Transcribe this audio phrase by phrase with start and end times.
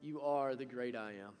[0.00, 1.32] You are the great I am.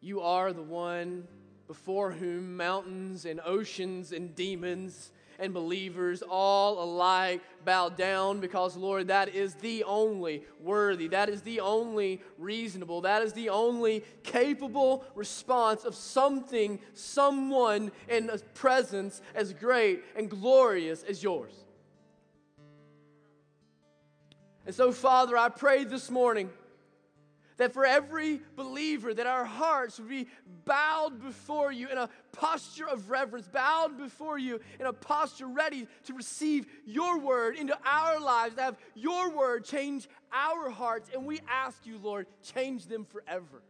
[0.00, 1.26] You are the one
[1.66, 9.08] before whom mountains and oceans and demons and believers all alike bow down because, Lord,
[9.08, 15.04] that is the only worthy, that is the only reasonable, that is the only capable
[15.14, 21.52] response of something, someone in a presence as great and glorious as yours.
[24.68, 26.50] And so, Father, I pray this morning
[27.56, 30.26] that for every believer that our hearts would be
[30.66, 35.86] bowed before you in a posture of reverence bowed before you in a posture ready
[36.04, 41.08] to receive your word into our lives to have your word change our hearts.
[41.14, 43.62] And we ask you lord change them forever.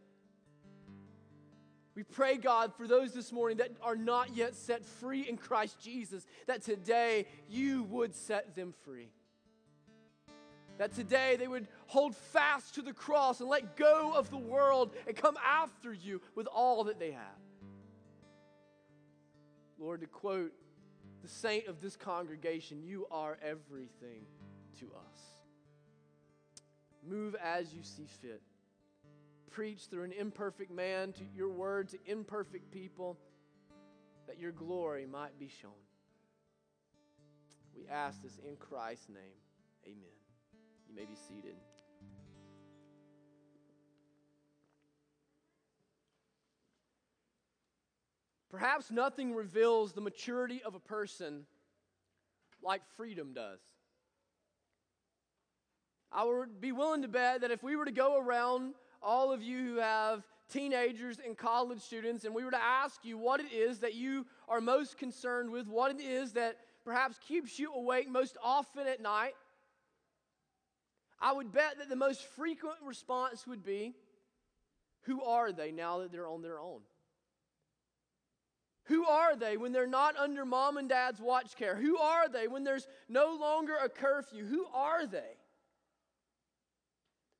[1.95, 5.79] We pray, God, for those this morning that are not yet set free in Christ
[5.79, 9.11] Jesus, that today you would set them free
[10.79, 14.95] that today they would hold fast to the cross and let go of the world
[15.05, 17.21] and come after you with all that they have.
[19.77, 20.53] Lord, to quote
[21.21, 24.23] the saint of this congregation, you are everything
[24.79, 25.21] to us.
[27.05, 28.41] Move as you see fit.
[29.51, 33.17] Preach through an imperfect man to your word to imperfect people
[34.27, 35.71] that your glory might be shown.
[37.75, 39.39] We ask this in Christ's name.
[39.85, 40.18] Amen.
[40.89, 41.55] You may be seated.
[48.49, 51.45] Perhaps nothing reveals the maturity of a person
[52.63, 53.59] like freedom does.
[56.11, 59.43] I would be willing to bet that if we were to go around all of
[59.43, 63.51] you who have teenagers and college students and we were to ask you what it
[63.53, 68.09] is that you are most concerned with, what it is that perhaps keeps you awake
[68.09, 69.33] most often at night,
[71.21, 73.93] I would bet that the most frequent response would be
[75.03, 76.81] Who are they now that they're on their own?
[78.85, 81.75] Who are they when they're not under mom and dad's watch care?
[81.75, 84.45] Who are they when there's no longer a curfew?
[84.45, 85.37] Who are they?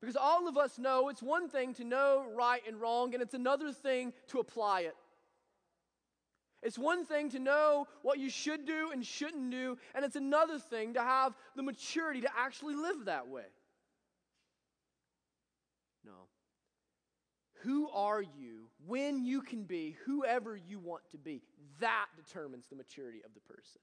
[0.00, 3.34] Because all of us know it's one thing to know right and wrong, and it's
[3.34, 4.94] another thing to apply it.
[6.62, 10.58] It's one thing to know what you should do and shouldn't do, and it's another
[10.58, 13.44] thing to have the maturity to actually live that way.
[17.62, 21.42] Who are you when you can be whoever you want to be?
[21.80, 23.82] That determines the maturity of the person.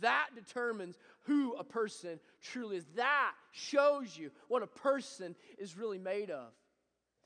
[0.00, 2.86] That determines who a person truly is.
[2.96, 6.52] That shows you what a person is really made of.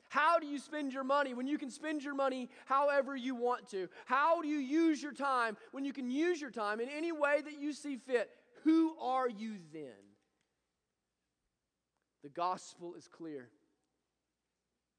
[0.09, 3.69] How do you spend your money when you can spend your money however you want
[3.69, 3.87] to?
[4.05, 7.39] How do you use your time when you can use your time in any way
[7.41, 8.29] that you see fit?
[8.65, 9.91] Who are you then?
[12.23, 13.49] The gospel is clear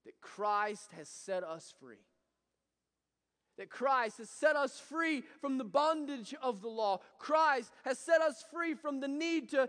[0.05, 2.05] that Christ has set us free.
[3.59, 7.01] That Christ has set us free from the bondage of the law.
[7.19, 9.69] Christ has set us free from the need to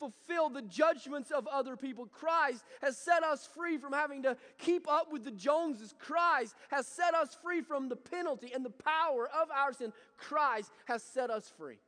[0.00, 2.06] fulfill the judgments of other people.
[2.06, 5.94] Christ has set us free from having to keep up with the Joneses.
[5.98, 9.92] Christ has set us free from the penalty and the power of our sin.
[10.16, 11.78] Christ has set us free.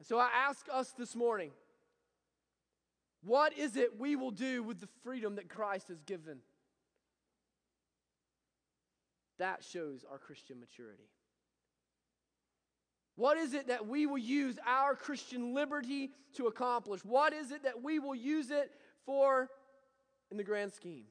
[0.00, 1.52] And so I ask us this morning
[3.24, 6.38] what is it we will do with the freedom that Christ has given?
[9.38, 11.08] That shows our Christian maturity.
[13.16, 17.04] What is it that we will use our Christian liberty to accomplish?
[17.04, 18.72] What is it that we will use it
[19.04, 19.48] for
[20.30, 21.04] in the grand scheme?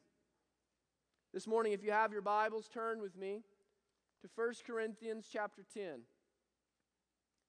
[1.34, 3.44] This morning, if you have your Bibles, turn with me
[4.22, 6.02] to 1 Corinthians chapter 10.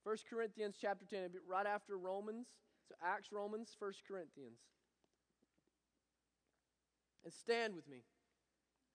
[0.05, 2.47] 1 Corinthians chapter 10, right after Romans.
[2.93, 4.59] So, Acts, Romans, 1 Corinthians.
[7.25, 8.03] And stand with me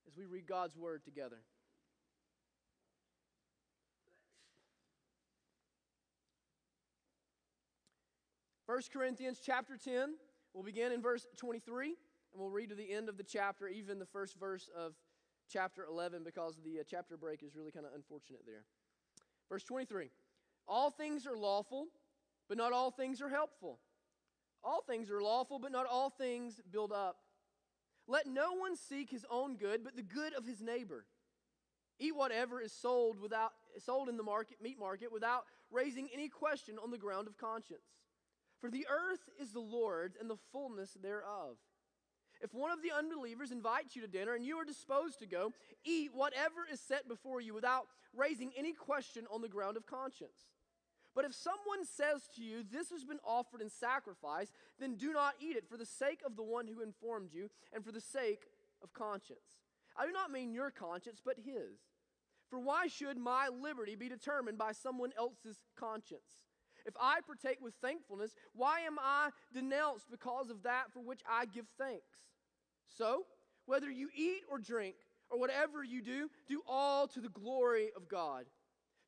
[0.08, 1.38] as we read God's word together.
[8.68, 10.16] First Corinthians chapter 10,
[10.54, 11.96] we'll begin in verse 23, and
[12.36, 14.94] we'll read to the end of the chapter, even the first verse of
[15.52, 18.66] chapter 11, because the uh, chapter break is really kind of unfortunate there.
[19.50, 20.10] Verse 23
[20.68, 21.88] All things are lawful,
[22.50, 23.80] but not all things are helpful.
[24.64, 27.18] All things are lawful, but not all things build up.
[28.08, 31.06] Let no one seek his own good, but the good of his neighbor.
[32.00, 33.52] Eat whatever is sold without
[33.84, 37.88] sold in the market, meat market, without raising any question on the ground of conscience.
[38.60, 41.58] For the earth is the Lord's and the fullness thereof.
[42.42, 45.54] If one of the unbelievers invites you to dinner and you are disposed to go,
[45.84, 50.46] eat whatever is set before you without raising any question on the ground of conscience.
[51.18, 55.34] But if someone says to you, This has been offered in sacrifice, then do not
[55.42, 58.44] eat it for the sake of the one who informed you and for the sake
[58.84, 59.58] of conscience.
[59.98, 61.80] I do not mean your conscience, but his.
[62.52, 66.44] For why should my liberty be determined by someone else's conscience?
[66.86, 71.48] If I partake with thankfulness, why am I denounced because of that for which I
[71.48, 72.06] give thanks?
[72.96, 73.24] So,
[73.66, 74.98] whether you eat or drink,
[75.30, 78.46] or whatever you do, do all to the glory of God.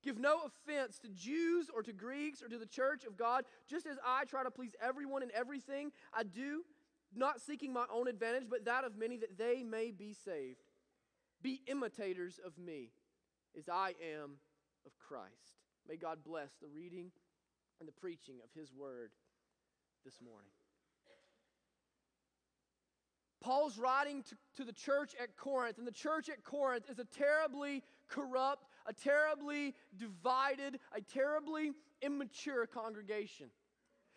[0.04, 3.86] Give no offense to Jews or to Greeks or to the church of God, just
[3.86, 6.64] as I try to please everyone in everything I do,
[7.14, 10.60] not seeking my own advantage, but that of many, that they may be saved.
[11.42, 12.92] Be imitators of me,
[13.58, 14.38] as I am
[14.86, 15.58] of Christ.
[15.88, 17.12] May God bless the reading
[17.80, 19.12] and the preaching of his word
[20.06, 20.52] this morning.
[23.42, 27.06] Paul's writing to, to, the church at Corinth, and the church at Corinth is a
[27.06, 31.72] terribly corrupt, a terribly divided, a terribly
[32.02, 33.48] immature congregation.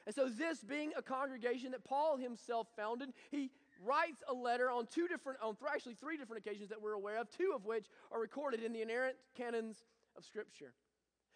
[0.06, 3.50] And so, this being a congregation that Paul himself founded, he
[3.84, 7.20] writes a letter on two different, on th- actually three different occasions that we're aware
[7.20, 9.84] of, two of which are recorded in the inerrant canons
[10.16, 10.72] of Scripture.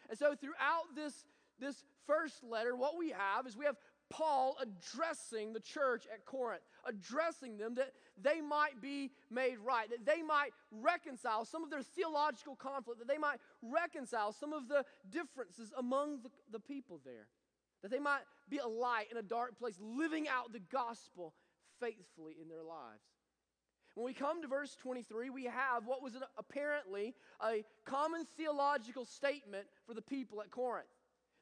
[0.08, 1.24] And so, throughout this,
[1.60, 3.76] this first letter, what we have is we have
[4.08, 10.06] Paul addressing the church at Corinth, addressing them that they might be made right, that
[10.06, 14.84] they might reconcile some of their theological conflict, that they might reconcile some of the
[15.10, 17.26] differences among the, the people there,
[17.82, 21.34] that they might be a light in a dark place, living out the gospel
[21.80, 23.02] faithfully in their lives.
[23.94, 29.66] When we come to verse 23, we have what was apparently a common theological statement
[29.86, 30.86] for the people at Corinth.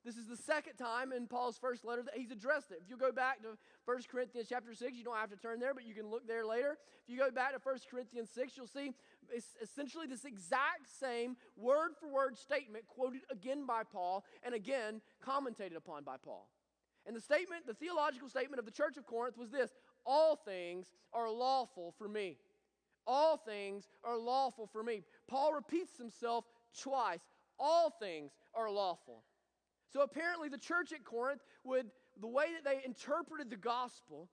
[0.04, 2.80] This is the second time in Paul's first letter that he's addressed it.
[2.84, 3.56] If you go back to
[3.86, 6.44] 1 Corinthians chapter 6, you don't have to turn there, but you can look there
[6.44, 6.76] later.
[7.06, 8.92] If you go back to 1 Corinthians 6, you'll see
[9.32, 15.00] it's essentially this exact same word for word statement quoted again by Paul and again
[15.26, 16.48] commentated upon by Paul.
[17.06, 19.70] And the statement, the theological statement of the church of Corinth was this
[20.04, 22.36] All things are lawful for me.
[23.06, 25.02] All things are lawful for me.
[25.28, 26.44] Paul repeats himself
[26.78, 27.20] twice.
[27.58, 29.22] All things are lawful.
[29.94, 31.87] So apparently, the church at Corinth would,
[32.20, 34.29] the way that they interpreted the gospel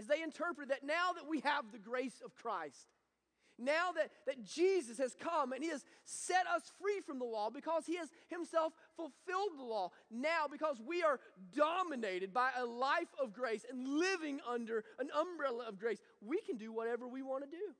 [0.00, 2.88] is they interpreted that now that we have the grace of Christ,
[3.56, 7.50] now that, that Jesus has come and he has set us free from the law
[7.50, 11.20] because he has himself fulfilled the law, now because we are
[11.54, 16.56] dominated by a life of grace and living under an umbrella of grace, we can
[16.56, 17.74] do whatever we want to do.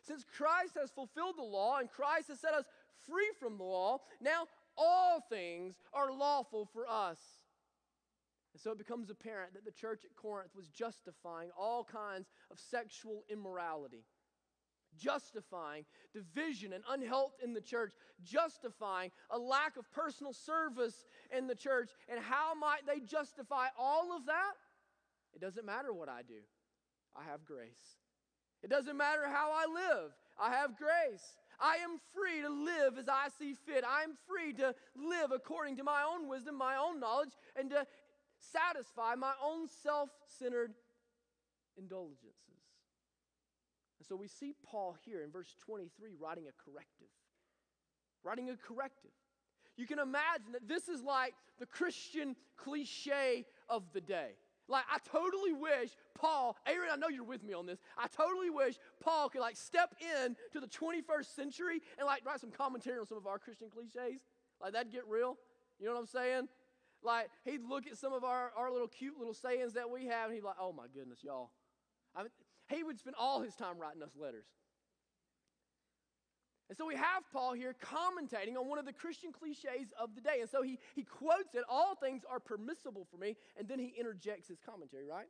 [0.00, 2.64] Since Christ has fulfilled the law and Christ has set us
[3.06, 4.46] free from the law, now
[4.78, 7.18] all things are lawful for us.
[8.54, 12.58] And so it becomes apparent that the church at Corinth was justifying all kinds of
[12.58, 14.04] sexual immorality,
[14.96, 15.84] justifying
[16.14, 17.92] division and unhealth in the church,
[18.24, 21.04] justifying a lack of personal service
[21.36, 21.90] in the church.
[22.08, 24.54] And how might they justify all of that?
[25.34, 26.40] It doesn't matter what I do,
[27.14, 27.98] I have grace.
[28.62, 30.10] It doesn't matter how I live,
[30.40, 31.36] I have grace.
[31.60, 33.84] I am free to live as I see fit.
[33.84, 37.86] I am free to live according to my own wisdom, my own knowledge, and to
[38.38, 40.72] satisfy my own self centered
[41.76, 42.34] indulgences.
[43.98, 47.08] And so we see Paul here in verse 23 writing a corrective.
[48.22, 49.10] Writing a corrective.
[49.76, 54.32] You can imagine that this is like the Christian cliche of the day.
[54.68, 57.78] Like, I totally wish Paul, Aaron, I know you're with me on this.
[57.96, 62.40] I totally wish Paul could like step in to the 21st century and like write
[62.40, 64.20] some commentary on some of our Christian cliches.
[64.60, 65.38] Like, that'd get real.
[65.78, 66.48] You know what I'm saying?
[67.02, 70.26] Like, he'd look at some of our, our little cute little sayings that we have,
[70.26, 71.50] and he'd be like, oh my goodness, y'all.
[72.14, 72.30] I mean,
[72.68, 74.46] he would spend all his time writing us letters.
[76.68, 80.20] And so we have Paul here commentating on one of the Christian cliches of the
[80.20, 80.40] day.
[80.40, 83.94] And so he, he quotes it, all things are permissible for me, and then he
[83.98, 85.28] interjects his commentary, right?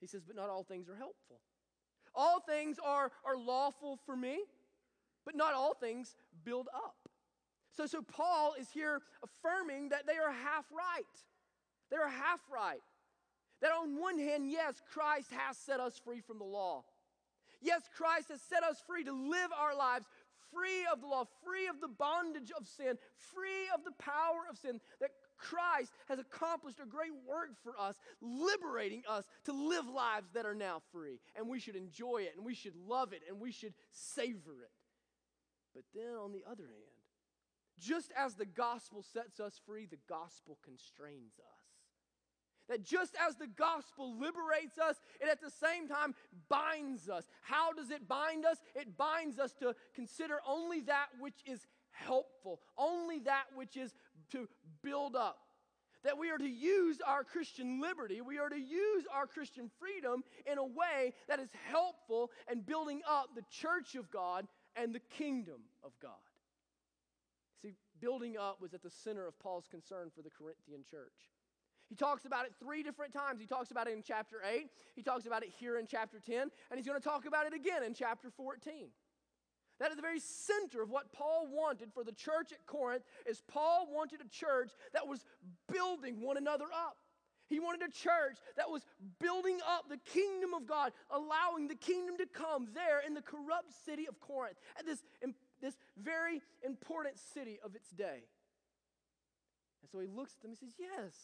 [0.00, 1.40] He says, but not all things are helpful.
[2.14, 4.40] All things are, are lawful for me,
[5.24, 6.14] but not all things
[6.44, 6.96] build up.
[7.76, 11.04] So, so Paul is here affirming that they are half right.
[11.90, 12.80] They are half right.
[13.62, 16.84] That on one hand, yes, Christ has set us free from the law.
[17.62, 20.06] Yes, Christ has set us free to live our lives
[20.52, 24.58] free of the law, free of the bondage of sin, free of the power of
[24.58, 30.28] sin, that Christ has accomplished a great work for us, liberating us to live lives
[30.34, 31.20] that are now free.
[31.36, 34.72] And we should enjoy it, and we should love it, and we should savor it.
[35.74, 37.00] But then on the other hand,
[37.78, 41.69] just as the gospel sets us free, the gospel constrains us.
[42.70, 46.14] That just as the gospel liberates us, it at the same time
[46.48, 47.24] binds us.
[47.42, 48.58] How does it bind us?
[48.76, 53.92] It binds us to consider only that which is helpful, only that which is
[54.30, 54.48] to
[54.82, 55.40] build up,
[56.04, 60.22] that we are to use our Christian liberty, we are to use our Christian freedom
[60.50, 64.46] in a way that is helpful and building up the church of God
[64.76, 66.12] and the kingdom of God.
[67.62, 71.32] See, building up was at the center of Paul's concern for the Corinthian church.
[71.90, 73.40] He talks about it three different times.
[73.40, 76.42] He talks about it in chapter 8, he talks about it here in chapter 10,
[76.42, 78.88] and he's going to talk about it again in chapter 14.
[79.80, 83.42] That is the very center of what Paul wanted for the church at Corinth is
[83.48, 85.24] Paul wanted a church that was
[85.72, 86.96] building one another up.
[87.48, 88.86] He wanted a church that was
[89.18, 93.72] building up the kingdom of God, allowing the kingdom to come there in the corrupt
[93.84, 95.02] city of Corinth, at this,
[95.60, 98.22] this very important city of its day.
[99.82, 101.14] And so he looks at them and says, Yes,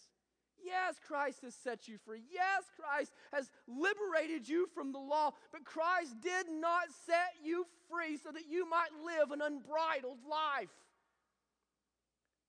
[0.65, 2.23] Yes, Christ has set you free.
[2.33, 5.33] Yes, Christ has liberated you from the law.
[5.53, 10.71] But Christ did not set you free so that you might live an unbridled life.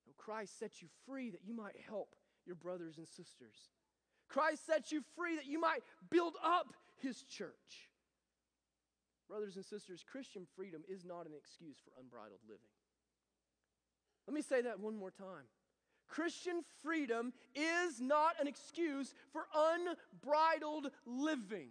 [0.05, 3.69] No, Christ set you free that you might help your brothers and sisters.
[4.29, 7.89] Christ set you free that you might build up his church.
[9.27, 12.71] Brothers and sisters, Christian freedom is not an excuse for unbridled living.
[14.25, 15.45] Let me say that one more time.
[16.07, 21.69] Christian freedom is not an excuse for unbridled living.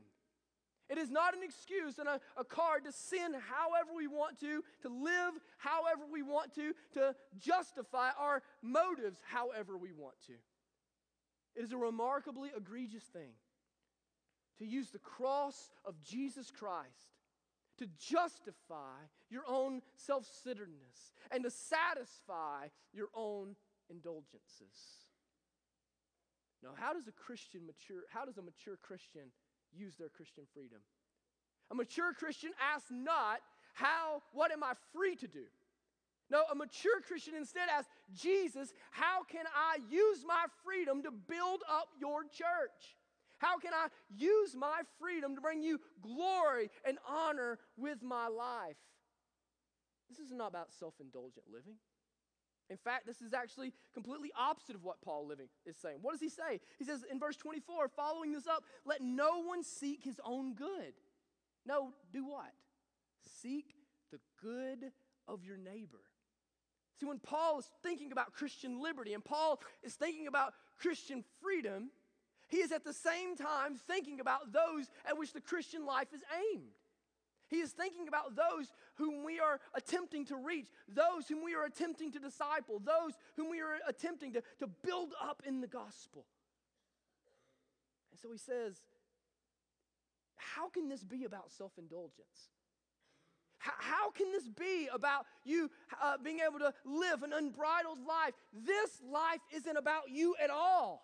[0.89, 4.63] It is not an excuse and a, a, card to sin however we want to,
[4.83, 10.35] to live however we want to, to justify our motives however we want to.
[11.57, 13.33] It is a remarkably egregious thing
[14.59, 17.17] to use the cross of Jesus Christ
[17.79, 18.97] to justify
[19.29, 23.57] your own self centeredness and to satisfy your own
[23.91, 25.07] indulgences.
[26.63, 29.31] Now, how does a Christian mature, how does a mature Christian
[29.73, 30.79] use their Christian freedom?
[31.71, 33.41] A mature Christian asks not,
[33.75, 35.45] how, what am I free to do?
[36.31, 41.61] No, a mature Christian instead asks, Jesus, how can I use my freedom to build
[41.71, 42.97] up your church?
[43.39, 48.77] How can I use my freedom to bring you glory and honor with my life?
[50.09, 51.77] This is not about self indulgent living.
[52.69, 55.99] In fact, this is actually completely opposite of what Paul living is saying.
[56.03, 56.61] What does he say?
[56.79, 60.95] He says in verse 24, following this up, let no one seek his own good.
[61.65, 62.53] No, do what?
[63.41, 63.75] Seek
[64.11, 64.91] the good
[65.29, 66.03] of your neighbor.
[66.99, 71.91] See, when Paul is thinking about Christian liberty and Paul is thinking about Christian freedom,
[72.49, 76.23] he is at the same time thinking about those at which the Christian life is
[76.53, 76.71] aimed.
[77.49, 81.65] He is thinking about those whom we are attempting to reach, those whom we are
[81.65, 86.27] attempting to disciple, those whom we are attempting to, to build up in the gospel.
[88.11, 88.77] And so he says,
[90.35, 92.51] How can this be about self indulgence?
[93.59, 98.35] How, can this be about you uh, being able to live an unbridled life?
[98.53, 101.03] This life isn't about you at all.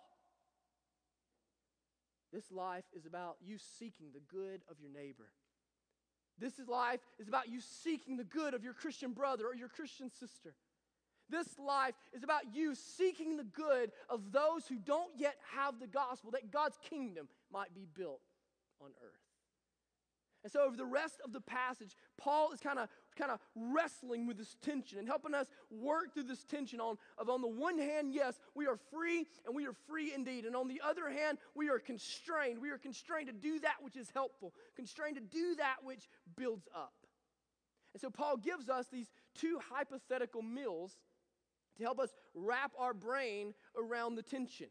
[2.31, 5.29] This life is about you seeking the good of your neighbor.
[6.39, 9.69] This is life is about you seeking the good of your Christian brother or your
[9.69, 10.53] Christian sister.
[11.29, 15.87] This life is about you seeking the good of those who don't yet have the
[15.87, 18.21] gospel, that God's kingdom might be built
[18.81, 19.23] on earth.
[20.43, 24.27] And so, over the rest of the passage, Paul is kind of kind of wrestling
[24.27, 27.77] with this tension and helping us work through this tension on of on the one
[27.77, 30.45] hand, yes, we are free and we are free indeed.
[30.45, 32.59] And on the other hand, we are constrained.
[32.59, 36.67] We are constrained to do that which is helpful, constrained to do that which builds
[36.75, 36.93] up.
[37.93, 40.97] And so Paul gives us these two hypothetical meals
[41.77, 44.67] to help us wrap our brain around the tension.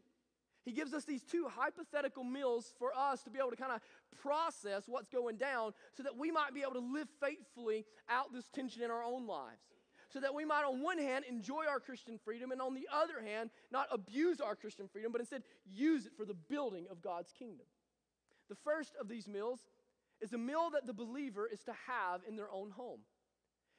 [0.64, 3.81] He gives us these two hypothetical meals for us to be able to kind of
[4.21, 8.49] process what's going down so that we might be able to live faithfully out this
[8.49, 9.62] tension in our own lives.
[10.11, 13.26] So that we might, on one hand, enjoy our Christian freedom, and on the other
[13.26, 17.33] hand, not abuse our Christian freedom, but instead use it for the building of God's
[17.33, 17.66] kingdom.
[18.50, 19.61] The first of these meals
[20.21, 23.00] is a meal that the believer is to have in their own home.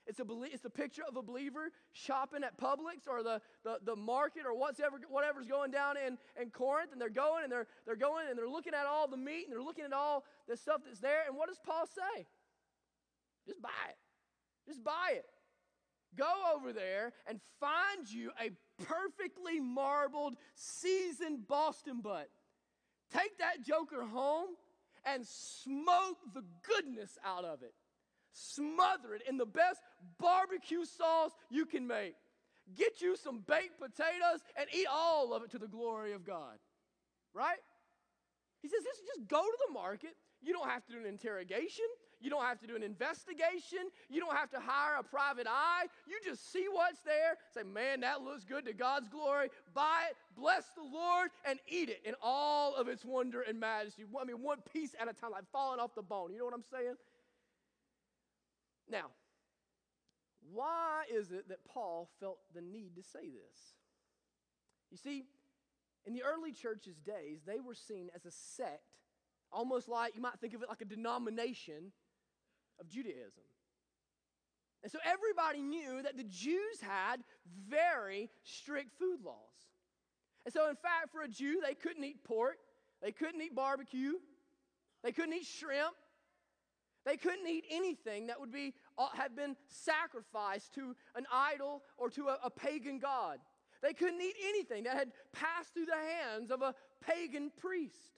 [0.05, 3.95] It's a, it's a picture of a believer shopping at Publix or the, the, the
[3.95, 6.91] market or whatever, whatever's going down in, in Corinth.
[6.91, 9.53] And they're going and they're, they're going and they're looking at all the meat and
[9.53, 11.23] they're looking at all the stuff that's there.
[11.27, 12.25] And what does Paul say?
[13.47, 13.97] Just buy it.
[14.67, 15.25] Just buy it.
[16.17, 18.51] Go over there and find you a
[18.83, 22.29] perfectly marbled, seasoned Boston butt.
[23.11, 24.49] Take that joker home
[25.05, 27.73] and smoke the goodness out of it
[28.33, 29.81] smother it in the best
[30.19, 32.15] barbecue sauce you can make.
[32.75, 36.57] Get you some baked potatoes and eat all of it to the glory of God.
[37.33, 37.59] Right?
[38.61, 40.15] He says, just go to the market.
[40.41, 41.85] You don't have to do an interrogation.
[42.21, 43.79] You don't have to do an investigation.
[44.09, 45.87] You don't have to hire a private eye.
[46.07, 47.35] You just see what's there.
[47.53, 49.49] Say, man, that looks good to God's glory.
[49.73, 54.03] Buy it, bless the Lord, and eat it in all of its wonder and majesty.
[54.19, 56.31] I mean, one piece at a time, like falling off the bone.
[56.31, 56.95] You know what I'm saying?
[58.89, 59.11] Now,
[60.51, 63.75] why is it that Paul felt the need to say this?
[64.91, 65.23] You see,
[66.05, 68.97] in the early church's days, they were seen as a sect,
[69.51, 71.91] almost like you might think of it like a denomination
[72.79, 73.43] of Judaism.
[74.83, 77.23] And so everybody knew that the Jews had
[77.69, 79.37] very strict food laws.
[80.45, 82.57] And so, in fact, for a Jew, they couldn't eat pork,
[83.01, 84.13] they couldn't eat barbecue,
[85.01, 85.95] they couldn't eat shrimp,
[87.05, 92.09] they couldn't eat anything that would be, uh, have been sacrificed to an idol or
[92.11, 93.39] to a, a pagan god.
[93.81, 96.73] They couldn't eat anything that had passed through the hands of a
[97.05, 98.13] pagan priest.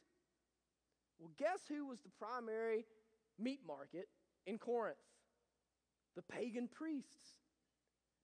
[1.19, 2.85] Well, guess who was the primary
[3.39, 4.07] meat market
[4.45, 4.97] in Corinth?
[6.15, 7.39] The pagan priests.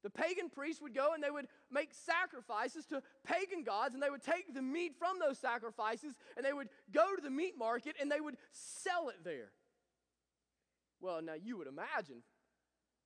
[0.04, 4.10] The pagan priests would go and they would make sacrifices to pagan gods, and they
[4.10, 7.96] would take the meat from those sacrifices and they would go to the meat market
[8.02, 9.52] and they would sell it there.
[11.02, 12.24] Well, now you would imagine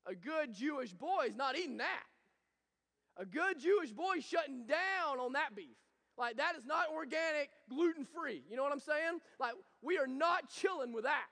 [0.06, 2.04] a good Jewish boy is not eating that.
[3.18, 5.78] A good Jewish boy shutting down on that beef.
[6.18, 8.44] Like, that is not organic, gluten free.
[8.50, 9.20] You know what I'm saying?
[9.40, 11.28] Like, we are not chilling with that.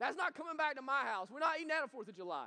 [0.00, 1.28] That's not coming back to my house.
[1.30, 2.46] We're not eating that on 4th of July.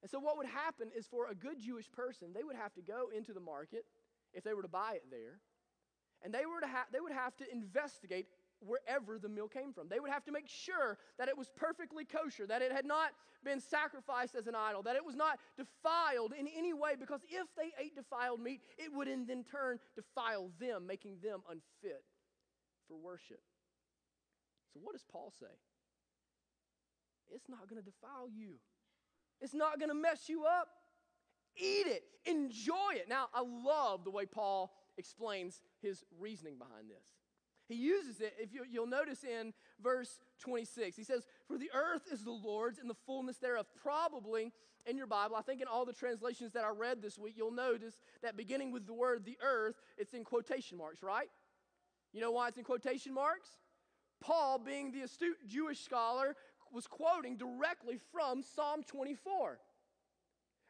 [0.00, 2.82] And so, what would happen is for a good Jewish person, they would have to
[2.82, 3.84] go into the market
[4.32, 5.40] if they were to buy it there,
[6.22, 8.26] and they, were to ha- they would have to investigate
[8.60, 9.88] wherever the meal came from.
[9.88, 13.10] They would have to make sure that it was perfectly kosher, that it had not
[13.44, 17.46] been sacrificed as an idol, that it was not defiled in any way, because if
[17.56, 22.02] they ate defiled meat, it would in then turn defile them, making them unfit
[22.88, 23.40] for worship.
[24.72, 25.46] So, what does Paul say?
[27.34, 28.54] It's not going to defile you.
[29.40, 30.68] It's not going to mess you up.
[31.56, 33.08] Eat it, enjoy it.
[33.08, 37.06] Now, I love the way Paul explains his reasoning behind this.
[37.68, 42.02] He uses it, if you, will notice in verse 26, he says, For the earth
[42.10, 43.66] is the Lord's and the fullness thereof.
[43.82, 44.52] Probably
[44.86, 47.52] in your Bible, I think in all the translations that I read this week, you'll
[47.52, 51.28] notice that beginning with the word the earth, it's in quotation marks, right?
[52.14, 53.50] You know why it's in quotation marks?
[54.20, 56.36] Paul, being the astute Jewish scholar,
[56.72, 59.58] was quoting directly from Psalm 24.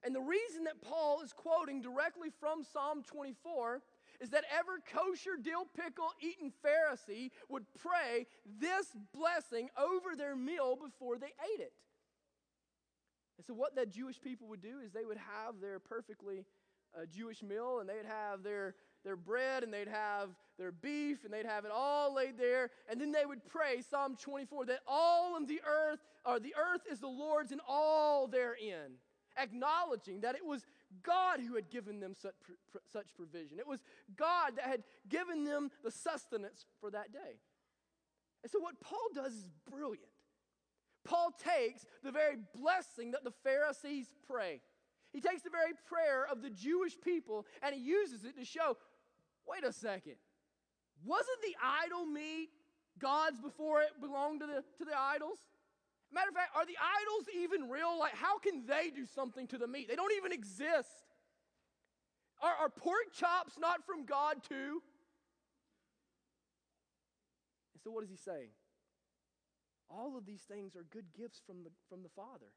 [0.05, 3.83] And the reason that Paul is quoting directly from Psalm 24
[4.21, 8.27] is that every kosher dill pickle eating Pharisee would pray
[8.61, 11.73] this blessing over their meal before they ate it.
[13.37, 16.45] And so, what that Jewish people would do is they would have their perfectly
[16.97, 21.33] uh, Jewish meal and they'd have their, their bread and they'd have their beef and
[21.33, 22.71] they'd have it all laid there.
[22.91, 26.83] And then they would pray Psalm 24 that all of the earth, or the earth
[26.91, 28.99] is the Lord's and all therein,
[29.41, 30.65] acknowledging that it was
[31.03, 32.35] God who had given them such,
[32.93, 33.59] such provision.
[33.59, 33.81] It was
[34.17, 37.39] God that had given them the sustenance for that day.
[38.43, 40.09] And so, what Paul does is brilliant.
[41.05, 44.61] Paul takes the very blessing that the Pharisees pray,
[45.13, 48.77] he takes the very prayer of the Jewish people and he uses it to show
[49.49, 50.17] wait a second,
[51.05, 52.51] wasn't the idol meat
[52.99, 55.39] God's before it belonged to the, to the idols?
[56.13, 57.99] Matter of fact, are the idols even real?
[57.99, 59.89] Like, how can they do something to the meat?
[59.89, 61.05] They don't even exist.
[62.41, 64.83] Are, are pork chops not from God too?
[67.75, 68.49] And so, what is he saying?
[69.91, 72.53] All of these things are good gifts from the, from the Father.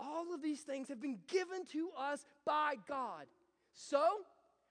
[0.00, 3.26] All of these things have been given to us by God.
[3.74, 4.04] So,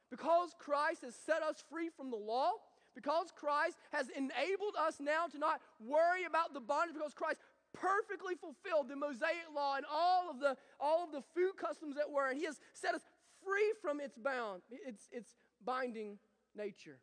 [0.09, 2.51] because Christ has set us free from the law,
[2.95, 7.39] because Christ has enabled us now to not worry about the bondage, because Christ
[7.73, 12.09] perfectly fulfilled the Mosaic law and all of the, all of the food customs that
[12.09, 13.01] were, and He has set us
[13.43, 15.29] free from its bound, its, its
[15.63, 16.17] binding
[16.55, 16.99] nature.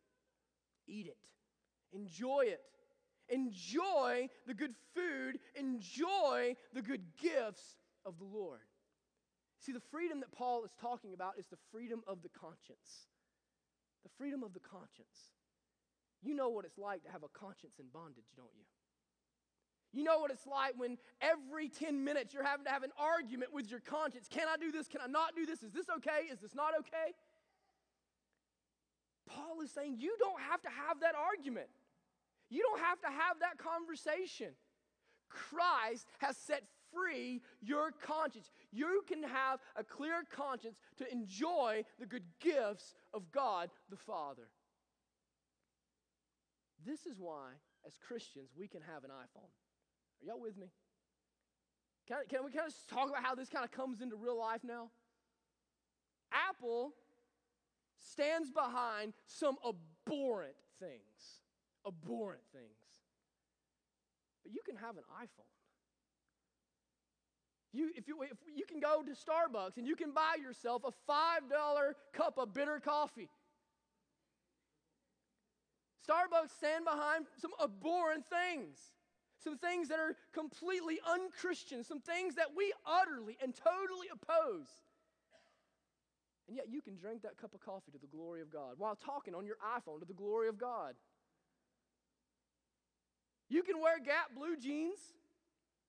[0.86, 1.18] Eat it.
[1.92, 2.60] Enjoy it.
[3.28, 5.38] Enjoy the good food.
[5.54, 8.60] Enjoy the good gifts of the Lord.
[9.60, 13.08] See, the freedom that Paul is talking about is the freedom of the conscience.
[14.02, 15.34] The freedom of the conscience.
[16.22, 18.64] You know what it's like to have a conscience in bondage, don't you?
[19.92, 23.52] You know what it's like when every 10 minutes you're having to have an argument
[23.52, 24.28] with your conscience.
[24.28, 24.86] Can I do this?
[24.86, 25.62] Can I not do this?
[25.62, 26.28] Is this okay?
[26.30, 27.14] Is this not okay?
[29.26, 31.68] Paul is saying you don't have to have that argument.
[32.50, 34.52] You don't have to have that conversation.
[35.28, 38.50] Christ has set free your conscience.
[38.72, 44.48] You can have a clear conscience to enjoy the good gifts of God the Father.
[46.86, 47.50] This is why,
[47.86, 49.50] as Christians, we can have an iPhone.
[50.20, 50.66] Are y'all with me?
[52.06, 54.62] Can, can we kind of talk about how this kind of comes into real life
[54.64, 54.90] now?
[56.32, 56.92] Apple
[57.98, 61.42] stands behind some abhorrent things.
[61.86, 62.64] Abhorrent things.
[64.42, 65.48] But you can have an iPhone.
[67.72, 71.10] You, if, you, if you can go to Starbucks and you can buy yourself a
[71.10, 73.28] $5 cup of bitter coffee.
[76.08, 78.78] Starbucks stand behind some abhorrent things,
[79.42, 84.66] some things that are completely unchristian, some things that we utterly and totally oppose.
[86.48, 88.96] And yet you can drink that cup of coffee to the glory of God while
[88.96, 90.94] talking on your iPhone to the glory of God.
[93.50, 94.98] You can wear Gap blue jeans.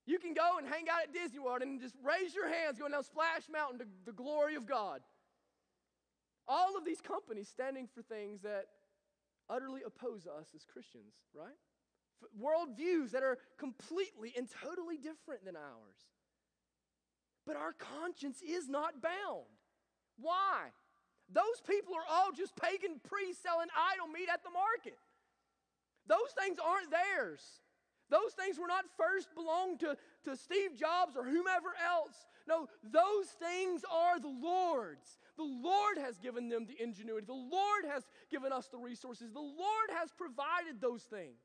[0.05, 2.91] You can go and hang out at Disney World and just raise your hands going
[2.91, 5.01] down Splash Mountain to the glory of God.
[6.47, 8.65] All of these companies standing for things that
[9.49, 11.53] utterly oppose us as Christians, right?
[12.39, 15.99] Worldviews that are completely and totally different than ours.
[17.45, 19.49] But our conscience is not bound.
[20.19, 20.69] Why?
[21.31, 24.97] Those people are all just pagan priests selling idol meat at the market.
[26.07, 27.41] Those things aren't theirs.
[28.09, 32.25] Those things were not first belonged to, to Steve Jobs or whomever else.
[32.47, 35.19] No, those things are the Lord's.
[35.37, 37.27] The Lord has given them the ingenuity.
[37.27, 39.31] The Lord has given us the resources.
[39.31, 41.37] The Lord has provided those things.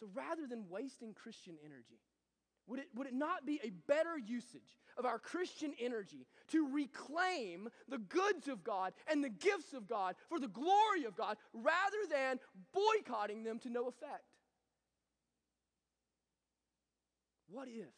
[0.00, 2.00] So rather than wasting Christian energy,
[2.68, 7.68] would it, would it not be a better usage of our Christian energy to reclaim
[7.88, 11.96] the goods of God and the gifts of God for the glory of God rather
[12.10, 12.38] than
[12.72, 14.24] boycotting them to no effect?
[17.50, 17.94] What if,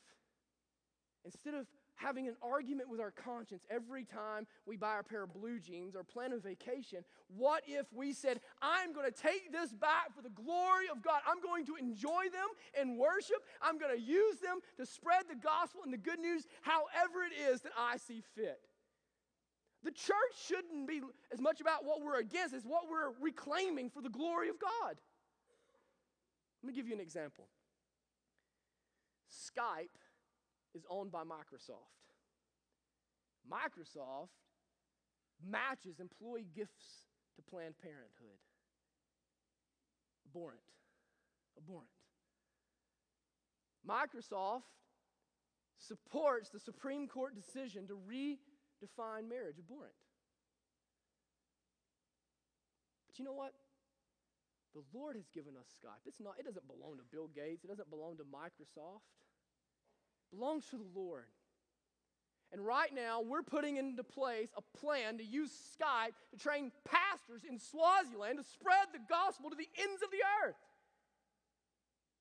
[1.25, 1.67] instead of
[2.01, 5.95] having an argument with our conscience every time we buy a pair of blue jeans
[5.95, 10.23] or plan a vacation, what if we said, I'm going to take this back for
[10.23, 11.21] the glory of God?
[11.29, 12.49] I'm going to enjoy them
[12.81, 13.45] in worship.
[13.61, 17.53] I'm going to use them to spread the gospel and the good news however it
[17.53, 18.61] is that I see fit.
[19.83, 21.01] The church shouldn't be
[21.33, 24.97] as much about what we're against as what we're reclaiming for the glory of God.
[26.63, 27.47] Let me give you an example.
[29.31, 29.97] Skype
[30.75, 32.01] is owned by Microsoft.
[33.51, 34.29] Microsoft
[35.47, 37.07] matches employee gifts
[37.37, 38.39] to Planned Parenthood.
[40.29, 40.61] Abhorrent.
[41.59, 41.91] Abhorrent.
[43.89, 44.69] Microsoft
[45.79, 49.57] supports the Supreme Court decision to redefine marriage.
[49.59, 49.97] Abhorrent.
[53.09, 53.53] But you know what?
[54.75, 56.07] The Lord has given us Skype.
[56.07, 57.65] It's not, it doesn't belong to Bill Gates.
[57.65, 59.03] It doesn't belong to Microsoft
[60.31, 61.27] belongs to the Lord.
[62.53, 67.43] And right now, we're putting into place a plan to use Skype to train pastors
[67.49, 70.59] in Swaziland to spread the gospel to the ends of the earth.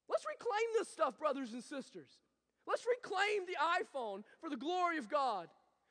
[0.08, 2.10] Let's reclaim this stuff, brothers and sisters.
[2.68, 5.48] Let's reclaim the iPhone for the glory of God.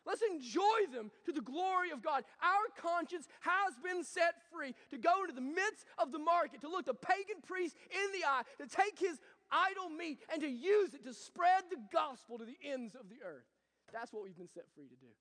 [0.06, 2.24] Let's enjoy them to the glory of God.
[2.40, 6.68] Our conscience has been set free to go into the midst of the market, to
[6.68, 9.18] look the pagan priest in the eye, to take his
[9.50, 13.24] idol meat and to use it to spread the gospel to the ends of the
[13.24, 13.48] earth.
[13.92, 15.12] That's what we've been set free to do.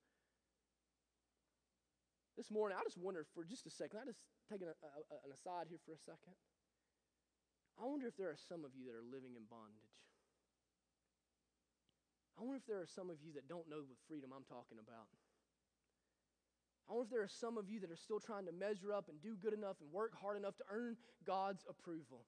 [2.36, 4.70] This morning, I just wonder for just a second, I just take an,
[5.34, 6.38] aside here for a second.
[7.82, 9.98] I wonder if there are some of you that are living in bondage.
[12.38, 14.78] I wonder if there are some of you that don't know the freedom I'm talking
[14.78, 15.10] about.
[16.86, 19.10] I wonder if there are some of you that are still trying to measure up
[19.10, 22.26] and do good enough and work hard enough to earn God's approval.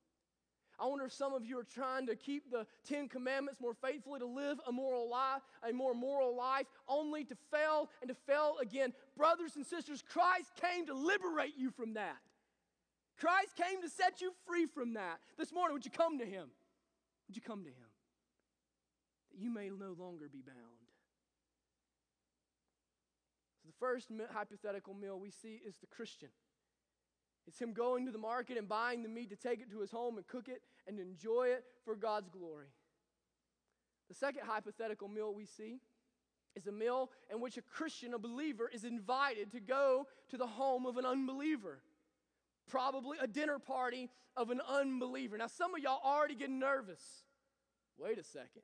[0.79, 4.19] I wonder if some of you are trying to keep the Ten Commandments more faithfully,
[4.19, 8.55] to live a moral life, a more moral life, only to fail and to fail
[8.61, 8.93] again.
[9.17, 12.17] Brothers and sisters, Christ came to liberate you from that.
[13.19, 15.19] Christ came to set you free from that.
[15.37, 16.47] This morning, would you come to Him?
[17.27, 17.89] Would you come to Him?
[19.31, 20.57] That you may no longer be bound.
[23.61, 26.29] So, the first hypothetical meal we see is the Christian.
[27.49, 29.89] It's him going to the market and buying the meat to take it to his
[29.89, 32.67] home and cook it and enjoy it for God's glory.
[34.07, 35.79] The second hypothetical meal we see
[36.55, 40.45] is a meal in which a Christian, a believer, is invited to go to the
[40.45, 41.79] home of an unbeliever.
[42.69, 45.35] Probably a dinner party of an unbeliever.
[45.35, 47.01] Now, some of y'all already getting nervous.
[47.97, 48.61] Wait a second.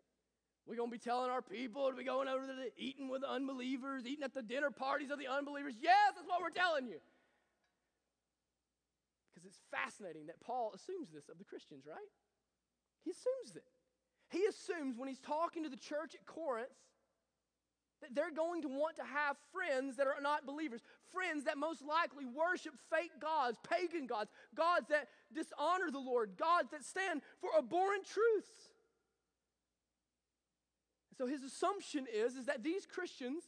[0.68, 3.22] We're going to be telling our people to be going over to the eating with
[3.22, 5.74] the unbelievers, eating at the dinner parties of the unbelievers.
[5.82, 7.00] Yes, that's what we're telling you
[9.44, 12.12] it's fascinating that Paul assumes this of the Christians, right?
[13.04, 13.68] He assumes it.
[14.30, 16.70] He assumes when he's talking to the church at Corinth
[18.02, 21.82] that they're going to want to have friends that are not believers, friends that most
[21.82, 27.50] likely worship fake gods, pagan gods, gods that dishonor the Lord, gods that stand for
[27.58, 28.70] abhorrent truths.
[31.18, 33.44] So his assumption is, is that these Christians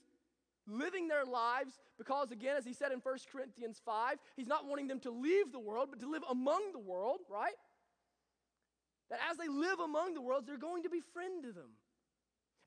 [0.67, 4.87] living their lives because again as he said in 1 Corinthians 5, he's not wanting
[4.87, 7.55] them to leave the world but to live among the world, right?
[9.09, 11.79] That as they live among the world, they're going to befriend them.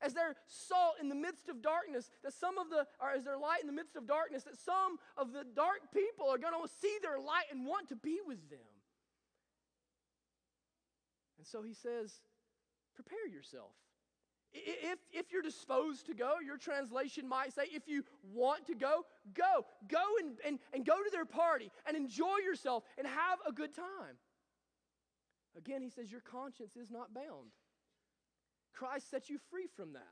[0.01, 3.37] As they're salt in the midst of darkness, that some of the, or as they're
[3.37, 6.67] light in the midst of darkness, that some of the dark people are going to
[6.81, 8.65] see their light and want to be with them.
[11.37, 12.13] And so he says,
[12.95, 13.73] prepare yourself.
[14.53, 19.05] If, if you're disposed to go, your translation might say, if you want to go,
[19.33, 19.65] go.
[19.87, 23.73] Go and, and, and go to their party and enjoy yourself and have a good
[23.73, 24.17] time.
[25.57, 27.51] Again, he says, Your conscience is not bound.
[28.73, 30.07] Christ set you free from that.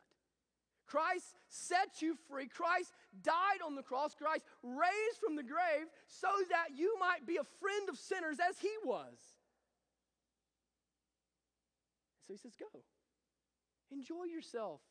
[0.85, 2.47] Christ set you free.
[2.47, 4.15] Christ died on the cross.
[4.15, 8.57] Christ raised from the grave so that you might be a friend of sinners as
[8.59, 9.17] he was.
[12.27, 12.79] So he says, Go.
[13.91, 14.81] Enjoy yourself.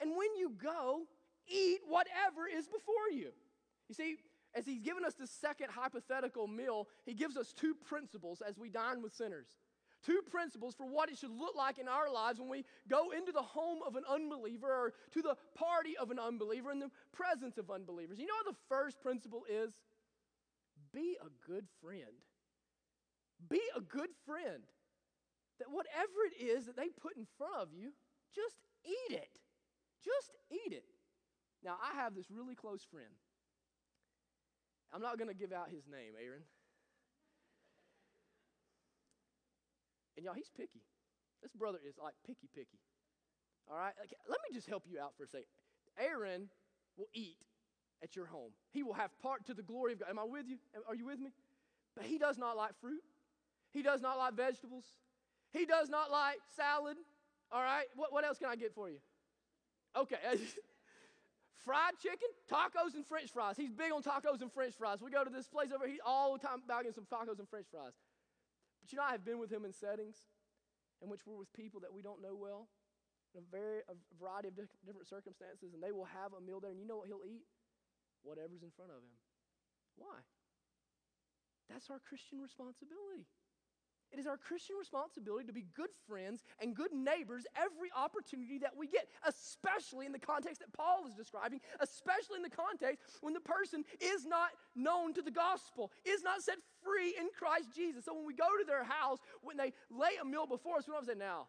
[0.00, 1.02] And when you go,
[1.48, 3.30] eat whatever is before you.
[3.88, 4.16] You see,
[4.54, 8.68] as he's given us the second hypothetical meal, he gives us two principles as we
[8.68, 9.46] dine with sinners.
[10.04, 13.30] Two principles for what it should look like in our lives when we go into
[13.30, 17.56] the home of an unbeliever or to the party of an unbeliever in the presence
[17.56, 18.18] of unbelievers.
[18.18, 19.72] You know what the first principle is?
[20.92, 22.18] Be a good friend.
[23.48, 24.64] Be a good friend.
[25.60, 27.92] That whatever it is that they put in front of you,
[28.34, 29.38] just eat it.
[30.04, 30.84] Just eat it.
[31.64, 33.14] Now, I have this really close friend.
[34.92, 36.42] I'm not going to give out his name, Aaron.
[40.16, 40.82] And y'all, he's picky.
[41.42, 42.78] This brother is like picky, picky.
[43.70, 43.94] All right?
[43.98, 45.46] Like, let me just help you out for a second.
[45.98, 46.48] Aaron
[46.96, 47.38] will eat
[48.02, 48.50] at your home.
[48.70, 50.10] He will have part to the glory of God.
[50.10, 50.58] Am I with you?
[50.88, 51.32] Are you with me?
[51.96, 53.02] But he does not like fruit.
[53.70, 54.84] He does not like vegetables.
[55.52, 56.96] He does not like salad.
[57.52, 57.84] All right?
[57.94, 58.98] What, what else can I get for you?
[59.96, 60.16] Okay.
[61.64, 63.56] Fried chicken, tacos, and french fries.
[63.56, 64.98] He's big on tacos and french fries.
[65.00, 67.48] We go to this place over here all the time about getting some tacos and
[67.48, 67.92] french fries.
[68.80, 70.16] But you know, I have been with him in settings
[71.02, 72.66] in which we're with people that we don't know well,
[73.34, 76.70] in a, very, a variety of different circumstances, and they will have a meal there,
[76.70, 77.46] and you know what he'll eat?
[78.22, 79.16] Whatever's in front of him.
[79.98, 80.22] Why?
[81.66, 83.26] That's our Christian responsibility.
[84.12, 88.76] It is our Christian responsibility to be good friends and good neighbors every opportunity that
[88.76, 93.32] we get, especially in the context that Paul is describing, especially in the context when
[93.32, 98.04] the person is not known to the gospel, is not set free in Christ Jesus.
[98.04, 100.92] So when we go to their house, when they lay a meal before us, we
[100.92, 101.48] don't say, now,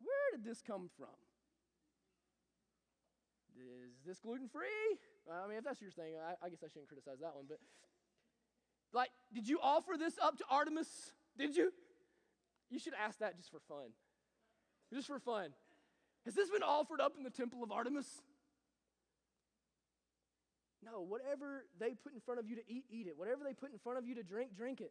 [0.00, 1.14] where did this come from?
[3.54, 4.98] Is this gluten free?
[5.30, 7.58] I mean, if that's your thing, I, I guess I shouldn't criticize that one, but
[8.92, 11.12] like, did you offer this up to Artemis?
[11.38, 11.72] Did you?
[12.72, 13.92] You should ask that just for fun.
[14.92, 15.50] Just for fun.
[16.24, 18.08] Has this been offered up in the temple of Artemis?
[20.82, 23.12] No, whatever they put in front of you to eat, eat it.
[23.16, 24.90] Whatever they put in front of you to drink, drink it.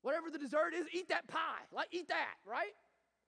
[0.00, 1.68] Whatever the dessert is, eat that pie.
[1.72, 2.72] Like, eat that, right?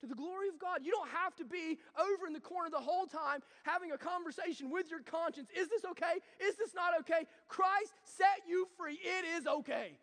[0.00, 0.80] To the glory of God.
[0.82, 4.70] You don't have to be over in the corner the whole time having a conversation
[4.70, 5.50] with your conscience.
[5.54, 6.18] Is this okay?
[6.42, 7.26] Is this not okay?
[7.46, 8.98] Christ set you free.
[9.00, 9.98] It is okay.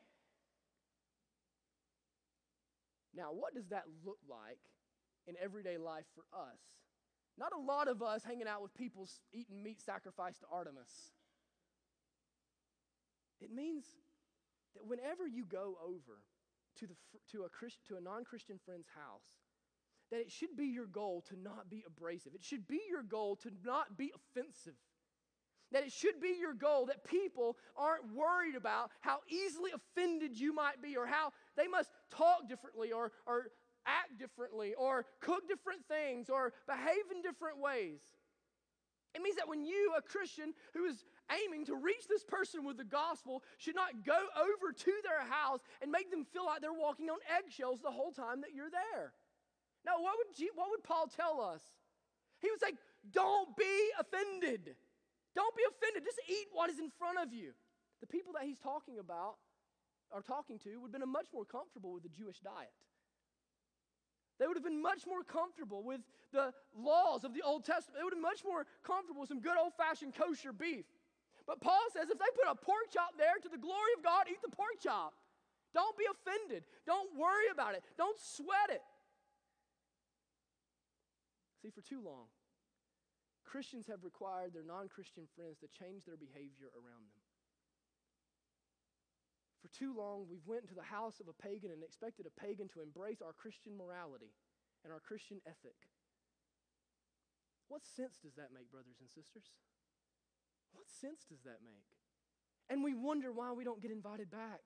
[3.16, 4.60] Now, what does that look like
[5.28, 6.60] in everyday life for us?
[7.38, 11.14] Not a lot of us hanging out with people eating meat sacrificed to Artemis.
[13.42, 13.86] It means
[14.76, 16.22] that whenever you go over
[16.80, 16.96] to, the,
[17.32, 19.26] to, a, Christ, to a non Christian friend's house,
[20.12, 22.34] that it should be your goal to not be abrasive.
[22.34, 24.74] It should be your goal to not be offensive.
[25.72, 30.54] That it should be your goal that people aren't worried about how easily offended you
[30.54, 33.48] might be or how they must talk differently or, or
[33.86, 38.02] act differently or cook different things or behave in different ways.
[39.16, 42.78] It means that when you, a Christian who is aiming to reach this person with
[42.78, 46.74] the gospel, should not go over to their house and make them feel like they're
[46.74, 49.14] walking on eggshells the whole time that you're there.
[49.86, 51.62] Now, what would, what would Paul tell us?
[52.42, 52.74] He would say,
[53.12, 54.76] Don't be offended.
[55.40, 56.04] Don't be offended.
[56.04, 57.56] Just eat what is in front of you.
[58.04, 59.40] The people that he's talking about
[60.12, 62.76] or talking to would have been much more comfortable with the Jewish diet.
[64.36, 66.04] They would have been much more comfortable with
[66.36, 67.96] the laws of the Old Testament.
[67.96, 70.84] They would have been much more comfortable with some good old fashioned kosher beef.
[71.48, 74.28] But Paul says if they put a pork chop there to the glory of God,
[74.28, 75.16] eat the pork chop.
[75.72, 76.68] Don't be offended.
[76.84, 77.84] Don't worry about it.
[77.96, 78.84] Don't sweat it.
[81.64, 82.28] See, for too long,
[83.50, 87.26] Christians have required their non Christian friends to change their behavior around them.
[89.66, 92.70] For too long, we've went into the house of a pagan and expected a pagan
[92.70, 94.38] to embrace our Christian morality
[94.86, 95.76] and our Christian ethic.
[97.68, 99.50] What sense does that make, brothers and sisters?
[100.72, 101.90] What sense does that make?
[102.70, 104.62] And we wonder why we don't get invited back.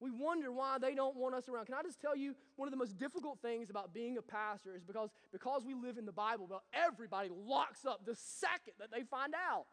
[0.00, 1.66] We wonder why they don't want us around.
[1.66, 4.74] Can I just tell you one of the most difficult things about being a pastor
[4.74, 8.90] is because because we live in the Bible, well, everybody locks up the second that
[8.92, 9.66] they find out.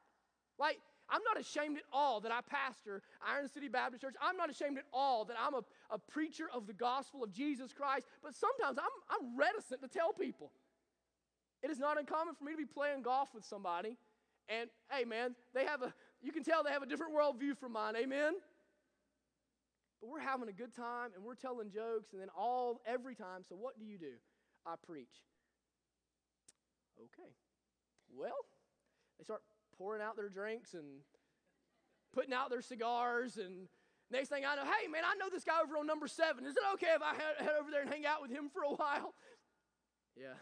[0.58, 4.16] Like I'm not ashamed at all that I pastor Iron City Baptist Church.
[4.22, 7.72] I'm not ashamed at all that I'm a, a preacher of the gospel of Jesus
[7.74, 8.08] Christ.
[8.24, 10.52] But sometimes I'm, I'm reticent to tell people.
[11.62, 13.98] It is not uncommon for me to be playing golf with somebody,
[14.50, 17.72] and hey, man, they have a, you can tell they have a different worldview from
[17.72, 17.96] mine.
[17.96, 18.34] Amen?
[20.02, 23.44] But we're having a good time and we're telling jokes, and then all, every time,
[23.48, 24.14] so what do you do?
[24.66, 25.24] I preach.
[27.00, 27.32] Okay.
[28.14, 28.46] Well,
[29.18, 29.42] they start
[29.78, 31.02] pouring out their drinks and
[32.14, 33.38] putting out their cigars.
[33.38, 33.68] And
[34.12, 36.46] next thing I know, hey, man, I know this guy over on number seven.
[36.46, 38.70] Is it okay if I head over there and hang out with him for a
[38.76, 39.14] while?
[40.16, 40.36] Yeah.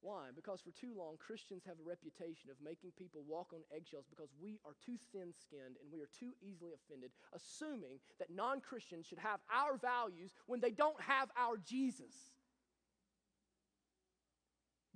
[0.00, 0.30] Why?
[0.34, 4.30] Because for too long, Christians have a reputation of making people walk on eggshells because
[4.38, 9.06] we are too thin skinned and we are too easily offended, assuming that non Christians
[9.06, 12.14] should have our values when they don't have our Jesus.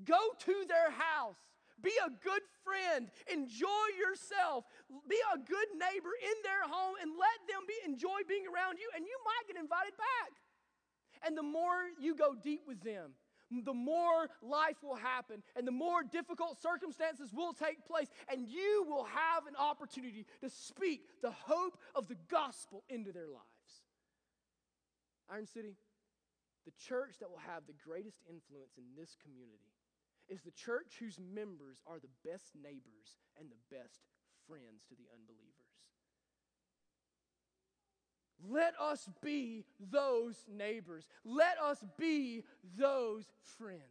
[0.05, 1.39] Go to their house.
[1.83, 3.11] Be a good friend.
[3.27, 4.71] Enjoy yourself.
[5.11, 8.87] Be a good neighbor in their home and let them be, enjoy being around you,
[8.95, 10.31] and you might get invited back.
[11.27, 13.15] And the more you go deep with them,
[13.65, 18.87] the more life will happen and the more difficult circumstances will take place, and you
[18.89, 23.73] will have an opportunity to speak the hope of the gospel into their lives.
[25.31, 25.77] Iron City,
[26.65, 29.73] the church that will have the greatest influence in this community
[30.29, 34.01] is the church whose members are the best neighbors and the best
[34.47, 35.62] friends to the unbelievers.
[38.49, 41.07] Let us be those neighbors.
[41.25, 42.45] Let us be
[42.79, 43.25] those
[43.59, 43.83] friends.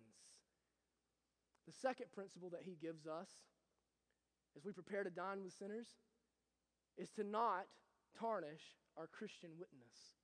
[1.68, 3.30] The second principle that he gives us
[4.58, 5.88] as we prepare to dine with sinners
[6.98, 7.66] is to not
[8.20, 8.62] tarnish
[8.98, 10.18] our Christian witness.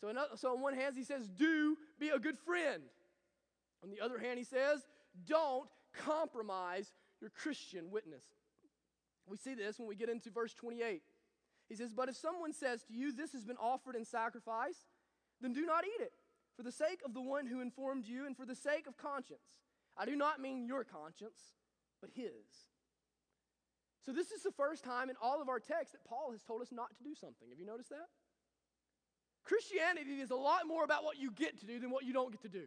[0.00, 2.82] So, so on one hand, he says, Do be a good friend.
[3.82, 4.80] On the other hand, he says,
[5.26, 8.24] Don't compromise your Christian witness.
[9.26, 11.02] We see this when we get into verse 28.
[11.68, 14.86] He says, But if someone says to you, This has been offered in sacrifice,
[15.40, 16.12] then do not eat it,
[16.56, 19.62] for the sake of the one who informed you and for the sake of conscience.
[19.96, 21.38] I do not mean your conscience,
[22.00, 22.70] but his.
[24.04, 26.60] So, this is the first time in all of our text that Paul has told
[26.60, 27.48] us not to do something.
[27.48, 28.08] Have you noticed that?
[29.44, 32.30] Christianity is a lot more about what you get to do than what you don't
[32.30, 32.64] get to do.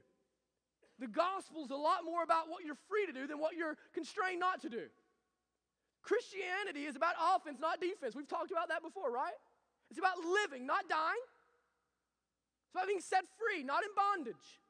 [1.00, 3.78] The gospel is a lot more about what you're free to do than what you're
[3.94, 4.86] constrained not to do.
[6.08, 8.16] Christianity is about offense, not defense.
[8.16, 9.36] We've talked about that before, right?
[9.92, 11.26] It's about living, not dying.
[12.64, 14.64] It's about being set free, not in bondage.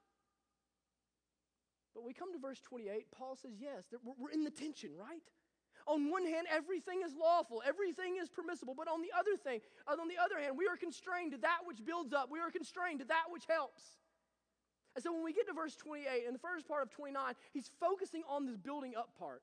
[1.93, 5.21] But we come to verse 28, Paul says, yes, we're in the tension, right?
[5.85, 10.07] On one hand, everything is lawful, everything is permissible, but on the other thing, on
[10.09, 13.05] the other hand, we are constrained to that which builds up, we are constrained to
[13.05, 13.81] that which helps.
[14.95, 17.69] And so when we get to verse 28, in the first part of 29, he's
[17.79, 19.41] focusing on this building up part.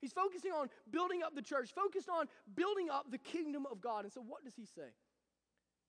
[0.00, 4.04] He's focusing on building up the church, focused on building up the kingdom of God.
[4.04, 4.94] And so, what does he say?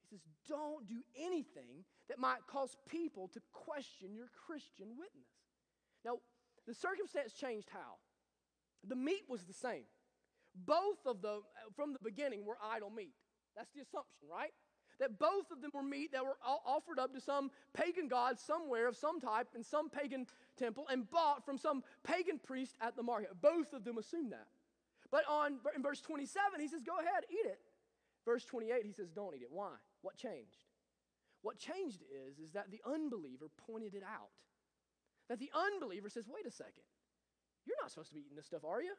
[0.09, 5.29] He says, Don't do anything that might cause people to question your Christian witness.
[6.03, 6.17] Now,
[6.65, 7.97] the circumstance changed how?
[8.87, 9.83] The meat was the same.
[10.55, 13.13] Both of them, uh, from the beginning, were idol meat.
[13.55, 14.51] That's the assumption, right?
[14.99, 18.87] that both of them were meat that were offered up to some pagan god somewhere
[18.87, 20.27] of some type in some pagan
[20.59, 23.29] temple and bought from some pagan priest at the market.
[23.41, 24.47] Both of them assume that.
[25.11, 27.59] But on in verse 27, he says, Go ahead, eat it.
[28.25, 29.49] Verse 28, he says, Don't eat it.
[29.51, 29.71] Why?
[30.01, 30.65] What changed?
[31.41, 34.29] What changed is, is that the unbeliever pointed it out.
[35.29, 36.85] That the unbeliever says, Wait a second.
[37.65, 38.93] You're not supposed to be eating this stuff, are you?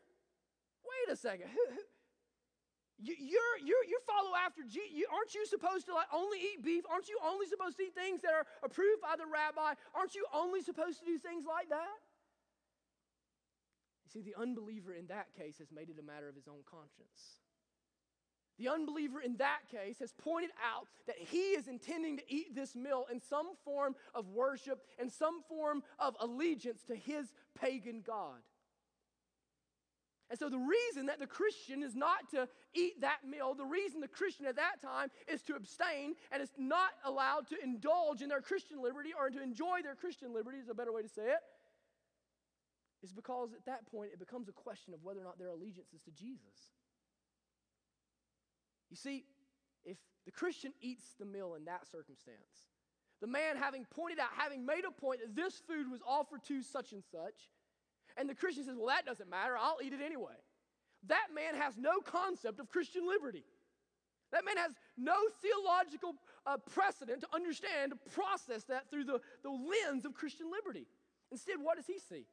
[0.83, 1.49] Wait a second.
[1.49, 1.83] Who, who,
[3.01, 4.93] you, you're, you're, you follow after Jesus.
[4.93, 6.85] You, aren't you supposed to like only eat beef?
[6.91, 9.75] Aren't you only supposed to eat things that are approved by the rabbi?
[9.95, 11.97] Aren't you only supposed to do things like that?
[14.05, 16.61] You see, the unbeliever in that case has made it a matter of his own
[16.69, 17.41] conscience.
[18.59, 22.77] The unbeliever in that case has pointed out that he is intending to eat this
[22.77, 28.41] meal in some form of worship and some form of allegiance to his pagan God.
[30.31, 34.01] And so, the reason that the Christian is not to eat that meal, the reason
[34.01, 38.29] the Christian at that time is to abstain and is not allowed to indulge in
[38.29, 41.23] their Christian liberty or to enjoy their Christian liberty, is a better way to say
[41.23, 41.43] it,
[43.03, 45.93] is because at that point it becomes a question of whether or not their allegiance
[45.93, 46.71] is to Jesus.
[48.89, 49.25] You see,
[49.85, 52.71] if the Christian eats the meal in that circumstance,
[53.21, 56.63] The man having pointed out, having made a point that this food was offered to
[56.63, 57.51] such and such,
[58.21, 60.37] and the Christian says, Well, that doesn't matter, I'll eat it anyway.
[61.09, 63.45] That man has no concept of Christian liberty.
[64.33, 66.15] That man has no theological
[66.47, 70.87] uh, precedent to understand, to process that through the, the lens of Christian liberty.
[71.33, 72.27] Instead, what does he see?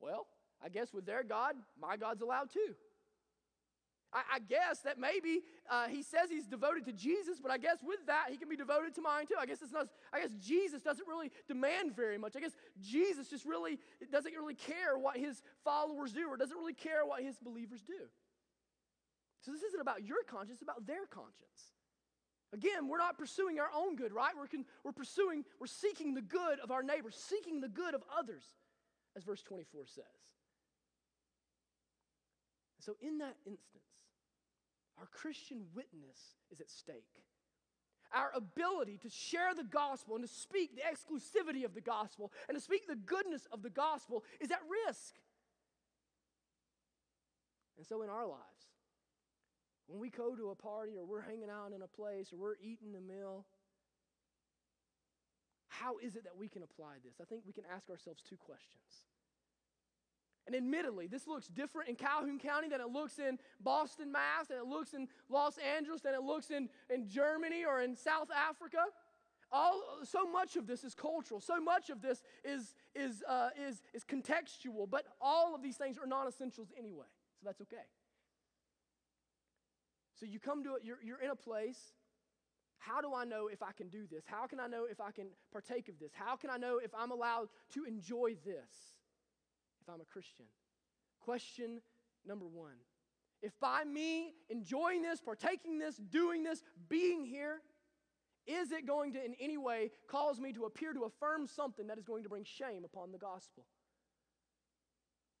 [0.00, 0.26] Well,
[0.62, 2.74] I guess with their God, my God's allowed too.
[4.16, 7.76] I, I guess that maybe uh, he says he's devoted to Jesus, but I guess
[7.84, 9.34] with that he can be devoted to mine too.
[9.38, 9.88] I guess it's not.
[10.12, 12.34] I guess Jesus doesn't really demand very much.
[12.34, 13.78] I guess Jesus just really
[14.10, 18.08] doesn't really care what his followers do, or doesn't really care what his believers do.
[19.42, 21.76] So this isn't about your conscience; it's about their conscience.
[22.54, 24.32] Again, we're not pursuing our own good, right?
[24.38, 28.02] We're, con- we're pursuing, we're seeking the good of our neighbors, seeking the good of
[28.16, 28.44] others,
[29.16, 30.04] as verse 24 says.
[32.78, 33.82] So, in that instance,
[34.98, 37.22] our Christian witness is at stake.
[38.14, 42.56] Our ability to share the gospel and to speak the exclusivity of the gospel and
[42.56, 45.14] to speak the goodness of the gospel is at risk.
[47.76, 48.70] And so, in our lives,
[49.86, 52.56] when we go to a party or we're hanging out in a place or we're
[52.62, 53.44] eating a meal,
[55.68, 57.14] how is it that we can apply this?
[57.20, 59.04] I think we can ask ourselves two questions.
[60.46, 64.58] And admittedly, this looks different in Calhoun County than it looks in Boston, Mass, and
[64.58, 68.84] it looks in Los Angeles, than it looks in, in Germany or in South Africa.
[69.50, 71.40] All, so much of this is cultural.
[71.40, 75.98] So much of this is, is, uh, is, is contextual, but all of these things
[75.98, 77.06] are non essentials anyway.
[77.40, 77.76] So that's okay.
[80.18, 81.92] So you come to it, you're, you're in a place.
[82.78, 84.24] How do I know if I can do this?
[84.26, 86.12] How can I know if I can partake of this?
[86.14, 88.95] How can I know if I'm allowed to enjoy this?
[89.86, 90.46] If I'm a Christian?
[91.20, 91.80] Question
[92.26, 92.76] number one
[93.42, 97.60] If by me enjoying this, partaking this, doing this, being here,
[98.46, 101.98] is it going to in any way cause me to appear to affirm something that
[101.98, 103.64] is going to bring shame upon the gospel?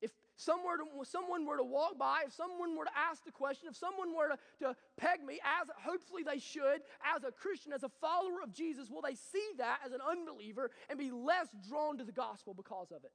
[0.02, 3.76] If to, someone were to walk by, if someone were to ask the question, if
[3.76, 6.82] someone were to, to peg me, as hopefully they should,
[7.16, 10.70] as a Christian, as a follower of Jesus, will they see that as an unbeliever
[10.90, 13.12] and be less drawn to the gospel because of it?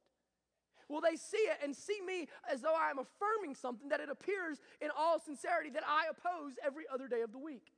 [0.92, 4.10] Will they see it and see me as though I am affirming something that it
[4.10, 7.72] appears in all sincerity that I oppose every other day of the week?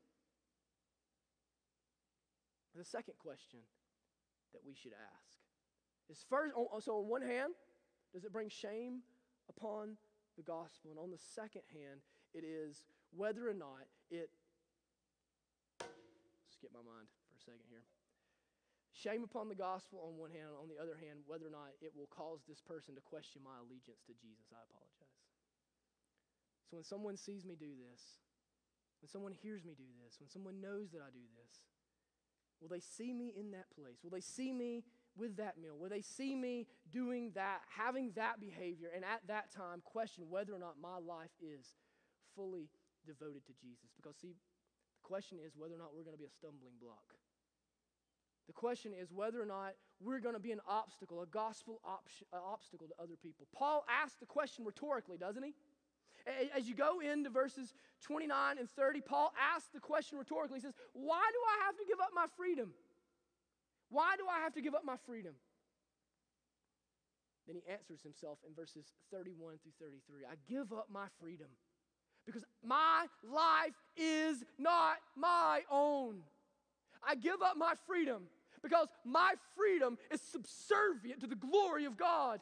[2.74, 3.60] The second question
[4.52, 5.38] that we should ask
[6.10, 7.52] is first, so on one hand,
[8.12, 9.02] does it bring shame
[9.48, 9.96] upon
[10.36, 10.90] the gospel?
[10.90, 12.00] And on the second hand,
[12.34, 12.82] it is
[13.16, 14.30] whether or not it,
[16.50, 17.84] skip my mind for a second here.
[18.94, 21.90] Shame upon the gospel on one hand, on the other hand, whether or not it
[21.98, 25.18] will cause this person to question my allegiance to Jesus, I apologize.
[26.70, 28.22] So when someone sees me do this,
[29.02, 31.66] when someone hears me do this, when someone knows that I do this,
[32.62, 33.98] will they see me in that place?
[34.06, 34.86] Will they see me
[35.18, 35.74] with that meal?
[35.74, 40.54] Will they see me doing that, having that behavior, and at that time question whether
[40.54, 41.74] or not my life is
[42.38, 42.70] fully
[43.04, 43.90] devoted to Jesus?
[43.98, 47.18] Because, see, the question is whether or not we're going to be a stumbling block.
[48.46, 52.08] The question is whether or not we're going to be an obstacle, a gospel op-
[52.32, 53.46] obstacle to other people.
[53.54, 55.54] Paul asks the question rhetorically, doesn't he?
[56.56, 60.58] As you go into verses 29 and 30, Paul asks the question rhetorically.
[60.58, 62.70] He says, Why do I have to give up my freedom?
[63.90, 65.34] Why do I have to give up my freedom?
[67.46, 70.24] Then he answers himself in verses 31 through 33.
[70.24, 71.48] I give up my freedom
[72.24, 76.22] because my life is not my own.
[77.06, 78.24] I give up my freedom
[78.62, 82.40] because my freedom is subservient to the glory of God.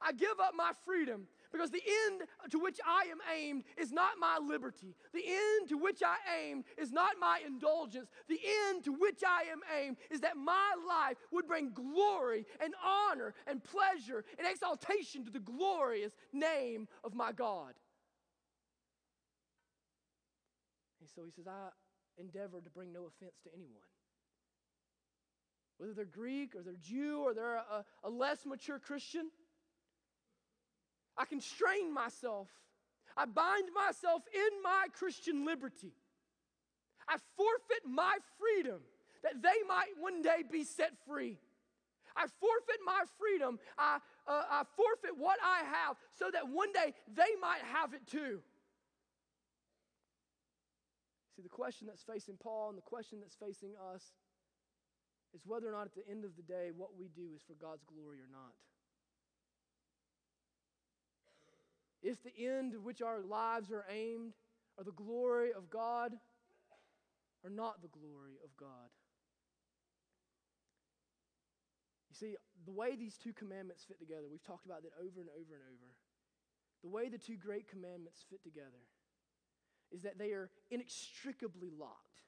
[0.00, 4.12] I give up my freedom because the end to which I am aimed is not
[4.20, 4.94] my liberty.
[5.12, 8.08] The end to which I aim is not my indulgence.
[8.28, 8.38] The
[8.68, 13.34] end to which I am aimed is that my life would bring glory and honor
[13.46, 17.74] and pleasure and exaltation to the glorious name of my God.
[21.00, 21.70] And so he says, I
[22.18, 23.82] endeavor to bring no offense to anyone
[25.78, 29.30] whether they're Greek or they're Jew or they're a, a less mature Christian.
[31.16, 32.48] I constrain myself.
[33.16, 35.92] I bind myself in my Christian liberty.
[37.08, 38.80] I forfeit my freedom
[39.22, 41.38] that they might one day be set free.
[42.16, 43.58] I forfeit my freedom.
[43.78, 48.06] I, uh, I forfeit what I have so that one day they might have it
[48.06, 48.40] too.
[51.34, 54.12] See, the question that's facing Paul and the question that's facing us
[55.34, 57.54] is whether or not at the end of the day what we do is for
[57.54, 58.54] God's glory or not.
[62.02, 64.34] If the end to which our lives are aimed
[64.78, 66.12] are the glory of God
[67.44, 68.90] or not the glory of God.
[72.10, 75.30] You see, the way these two commandments fit together, we've talked about that over and
[75.30, 75.88] over and over.
[76.82, 78.86] The way the two great commandments fit together
[79.90, 82.22] is that they are inextricably locked.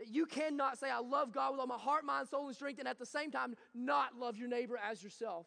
[0.00, 2.78] That you cannot say, I love God with all my heart, mind, soul, and strength,
[2.78, 5.46] and at the same time not love your neighbor as yourself.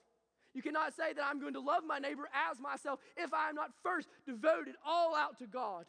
[0.54, 3.56] You cannot say that I'm going to love my neighbor as myself if I am
[3.56, 5.86] not first devoted all out to God.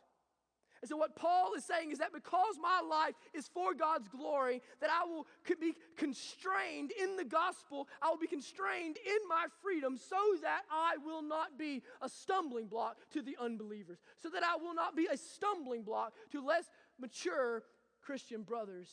[0.80, 4.60] And so, what Paul is saying is that because my life is for God's glory,
[4.80, 5.26] that I will
[5.60, 10.96] be constrained in the gospel, I will be constrained in my freedom so that I
[11.04, 15.06] will not be a stumbling block to the unbelievers, so that I will not be
[15.10, 16.64] a stumbling block to less
[16.98, 17.62] mature
[18.04, 18.88] Christian brothers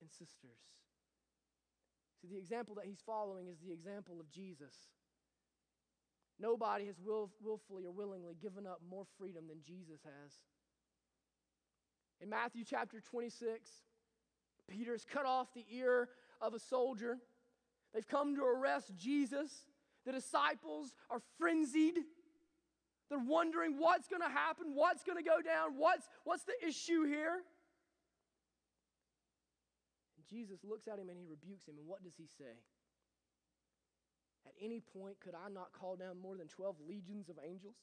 [0.00, 0.60] and sisters.
[2.20, 4.74] See, the example that he's following is the example of Jesus.
[6.38, 10.32] Nobody has will, willfully or willingly given up more freedom than Jesus has.
[12.20, 13.70] In Matthew chapter 26,
[14.68, 16.08] Peter's cut off the ear
[16.40, 17.18] of a soldier.
[17.92, 19.50] They've come to arrest Jesus.
[20.04, 21.98] The disciples are frenzied.
[23.08, 27.04] They're wondering what's going to happen, what's going to go down, what's, what's the issue
[27.04, 27.42] here?
[30.28, 31.78] Jesus looks at him and he rebukes him.
[31.78, 32.58] And what does he say?
[34.46, 37.74] At any point, could I not call down more than 12 legions of angels?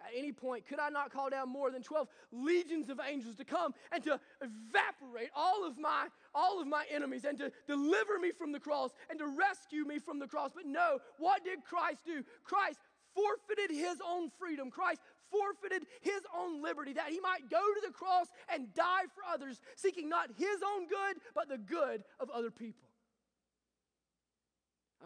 [0.00, 3.44] At any point, could I not call down more than 12 legions of angels to
[3.44, 8.30] come and to evaporate all of my all of my enemies and to deliver me
[8.30, 10.52] from the cross and to rescue me from the cross?
[10.54, 12.24] But no, what did Christ do?
[12.44, 12.78] Christ
[13.14, 14.70] forfeited his own freedom.
[14.70, 19.22] Christ forfeited his own liberty that he might go to the cross and die for
[19.32, 22.88] others, seeking not his own good, but the good of other people.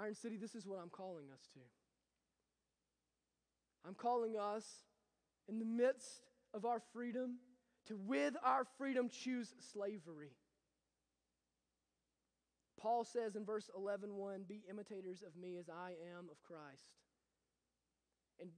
[0.01, 1.61] Iron City, this is what I'm calling us to.
[3.87, 4.65] I'm calling us
[5.49, 7.37] in the midst of our freedom
[7.87, 10.31] to, with our freedom, choose slavery.
[12.81, 16.87] Paul says in verse 11, 1, Be imitators of me as I am of Christ.
[18.41, 18.51] And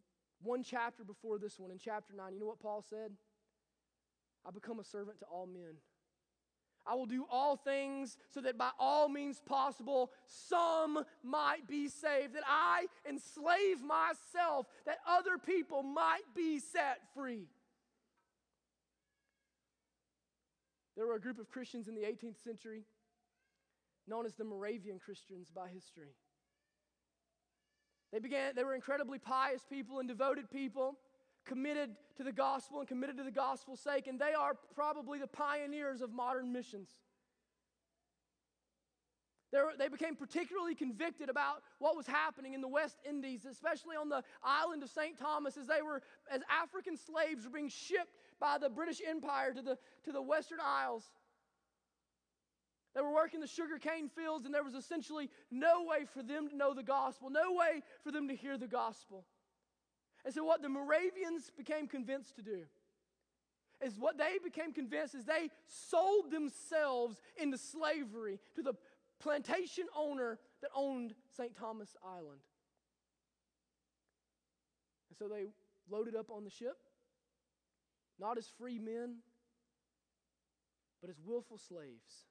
[0.42, 3.12] one chapter before this one, in chapter 9, you know what Paul said?
[4.46, 5.76] I become a servant to all men
[6.86, 12.34] I will do all things so that by all means possible some might be saved,
[12.34, 17.48] that I enslave myself, that other people might be set free.
[20.96, 22.84] There were a group of Christians in the 18th century
[24.08, 26.14] known as the Moravian Christians by history.
[28.16, 30.96] They began they were incredibly pious people and devoted people
[31.44, 35.26] committed to the gospel and committed to the gospel's sake, and they are probably the
[35.26, 36.88] pioneers of modern missions.
[39.52, 44.22] They became particularly convicted about what was happening in the West Indies, especially on the
[44.42, 45.18] island of St.
[45.18, 46.00] Thomas, as they were,
[46.30, 50.58] as African slaves were being shipped by the British Empire to the, to the Western
[50.64, 51.10] Isles.
[52.96, 56.56] They were working the sugarcane fields, and there was essentially no way for them to
[56.56, 59.26] know the gospel, no way for them to hear the gospel.
[60.24, 62.62] And so, what the Moravians became convinced to do
[63.84, 68.72] is what they became convinced is they sold themselves into slavery to the
[69.20, 71.54] plantation owner that owned St.
[71.54, 72.40] Thomas Island.
[75.10, 75.48] And so they
[75.90, 76.78] loaded up on the ship,
[78.18, 79.16] not as free men,
[81.02, 82.24] but as willful slaves.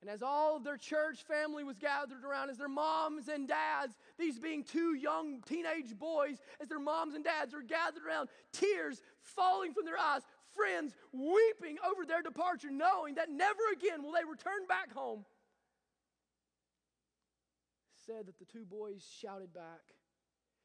[0.00, 3.94] And as all of their church family was gathered around, as their moms and dads,
[4.18, 9.02] these being two young teenage boys, as their moms and dads are gathered around, tears
[9.20, 10.22] falling from their eyes,
[10.56, 15.26] friends weeping over their departure, knowing that never again will they return back home,
[18.06, 19.80] said that the two boys shouted back,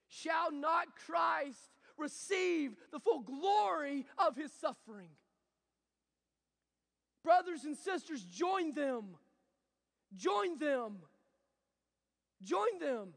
[0.08, 5.10] Shall not Christ receive the full glory of his suffering?
[7.22, 9.18] Brothers and sisters, join them
[10.16, 10.98] Join them.
[12.44, 13.10] Join them.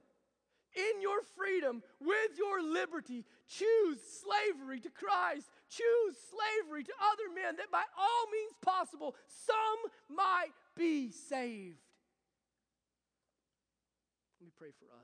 [0.76, 5.48] In your freedom, with your liberty, choose slavery to Christ.
[5.70, 11.78] Choose slavery to other men that by all means possible some might be saved.
[14.40, 14.97] Let me pray for us.